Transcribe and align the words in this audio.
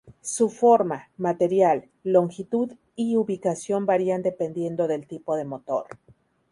Su 0.23 0.49
forma, 0.49 1.11
material, 1.17 1.87
longitud 2.03 2.71
y 2.95 3.17
ubicación 3.17 3.85
varían 3.85 4.23
dependiendo 4.23 4.87
del 4.87 5.05
tipo 5.05 5.35
de 5.35 5.45
motor. 5.45 5.85